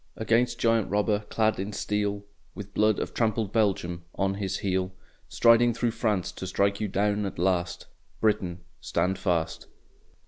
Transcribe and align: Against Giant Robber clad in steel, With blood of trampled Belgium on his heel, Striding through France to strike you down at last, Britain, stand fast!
Against 0.15 0.57
Giant 0.57 0.89
Robber 0.89 1.25
clad 1.29 1.59
in 1.59 1.71
steel, 1.73 2.25
With 2.55 2.73
blood 2.73 2.97
of 2.97 3.13
trampled 3.13 3.53
Belgium 3.53 4.03
on 4.15 4.33
his 4.33 4.57
heel, 4.65 4.95
Striding 5.29 5.75
through 5.75 5.91
France 5.91 6.31
to 6.31 6.47
strike 6.47 6.81
you 6.81 6.87
down 6.87 7.23
at 7.27 7.37
last, 7.37 7.85
Britain, 8.19 8.61
stand 8.81 9.19
fast! 9.19 9.67